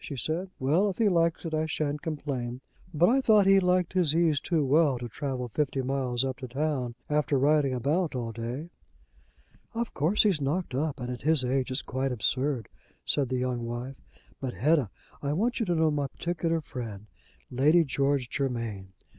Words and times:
she 0.03 0.17
said. 0.17 0.49
"Well, 0.57 0.89
if 0.89 0.97
he 0.97 1.09
likes 1.09 1.45
it, 1.45 1.53
I 1.53 1.67
shan't 1.67 2.01
complain. 2.01 2.59
But 2.91 3.07
I 3.07 3.21
thought 3.21 3.45
he 3.45 3.59
liked 3.59 3.93
his 3.93 4.15
ease 4.15 4.39
too 4.39 4.65
well 4.65 4.97
to 4.97 5.07
travel 5.07 5.47
fifty 5.47 5.83
miles 5.83 6.25
up 6.25 6.37
to 6.39 6.47
town 6.47 6.95
after 7.07 7.37
riding 7.37 7.71
about 7.75 8.15
all 8.15 8.31
day." 8.31 8.71
"Of 9.75 9.93
course 9.93 10.23
he's 10.23 10.41
knocked 10.41 10.73
up, 10.73 10.99
and 10.99 11.11
at 11.11 11.21
his 11.21 11.45
age 11.45 11.69
it's 11.69 11.83
quite 11.83 12.11
absurd," 12.11 12.67
said 13.05 13.29
the 13.29 13.37
young 13.37 13.63
wife. 13.67 14.01
"But 14.39 14.55
Hetta, 14.55 14.89
I 15.21 15.33
want 15.33 15.59
you 15.59 15.67
to 15.67 15.75
know 15.75 15.91
my 15.91 16.07
particular 16.07 16.61
friend 16.61 17.05
Lady 17.51 17.83
George 17.83 18.27
Germain. 18.27 18.93